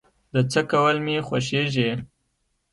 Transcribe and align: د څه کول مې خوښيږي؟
د 0.33 0.35
څه 0.51 0.61
کول 0.71 0.95
مې 1.05 1.15
خوښيږي؟ 1.27 1.91